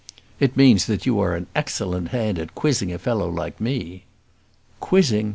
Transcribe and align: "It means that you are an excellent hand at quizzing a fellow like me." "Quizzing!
"It 0.39 0.57
means 0.57 0.87
that 0.87 1.05
you 1.05 1.19
are 1.19 1.35
an 1.35 1.45
excellent 1.53 2.07
hand 2.07 2.39
at 2.39 2.55
quizzing 2.55 2.91
a 2.91 2.97
fellow 2.97 3.29
like 3.29 3.61
me." 3.61 4.05
"Quizzing! 4.79 5.29